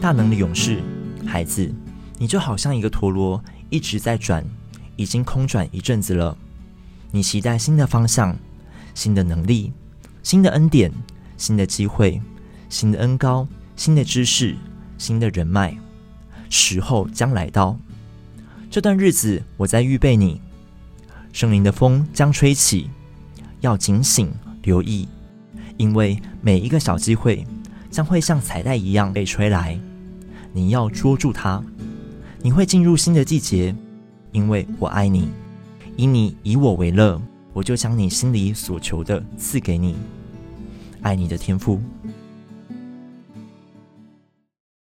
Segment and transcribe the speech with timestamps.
[0.00, 0.82] 大能的勇士，
[1.26, 1.72] 孩子，
[2.18, 4.44] 你就好像一个陀螺，一直在转，
[4.94, 6.36] 已经空转一阵子了。
[7.10, 8.36] 你期待新的方向、
[8.94, 9.72] 新的能力、
[10.22, 10.92] 新的恩典、
[11.36, 12.20] 新的机会、
[12.68, 14.56] 新的恩高、新的知识、
[14.98, 15.76] 新的人脉，
[16.50, 17.76] 时候将来到。
[18.70, 20.40] 这段日子，我在预备你。
[21.32, 22.90] 圣灵的风将吹起，
[23.60, 24.32] 要警醒
[24.62, 25.08] 留意，
[25.76, 27.46] 因为每一个小机会
[27.96, 29.80] 将会像彩带一样被吹来。
[30.52, 31.64] 你要捉住它。
[32.42, 33.74] 你会进入新的季节，
[34.32, 35.30] 因为我爱你。
[35.96, 37.18] 以你以我为乐，
[37.54, 39.96] 我就将你心里所求的赐给你。
[41.00, 41.80] 爱你的天赋。